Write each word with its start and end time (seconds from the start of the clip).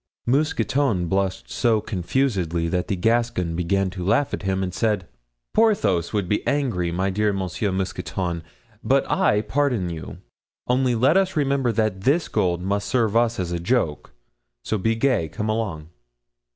Mousqueton 0.25 1.05
blushed 1.07 1.47
so 1.51 1.79
confusedly 1.79 2.67
that 2.67 2.87
the 2.87 2.95
Gascon 2.95 3.55
began 3.55 3.91
to 3.91 4.03
laugh 4.03 4.33
at 4.33 4.41
him 4.41 4.63
and 4.63 4.73
said: 4.73 5.07
"Porthos 5.53 6.11
would 6.11 6.27
be 6.27 6.43
angry, 6.47 6.91
my 6.91 7.11
dear 7.11 7.31
Monsieur 7.31 7.71
Mousqueton, 7.71 8.41
but 8.83 9.07
I 9.11 9.41
pardon 9.41 9.91
you, 9.91 10.17
only 10.65 10.95
let 10.95 11.17
us 11.17 11.35
remember 11.35 11.71
that 11.73 12.01
this 12.01 12.29
gold 12.29 12.63
must 12.63 12.87
serve 12.87 13.15
us 13.15 13.39
as 13.39 13.51
a 13.51 13.59
joke, 13.59 14.11
so 14.63 14.79
be 14.79 14.95
gay—come 14.95 15.49
along." 15.49 15.89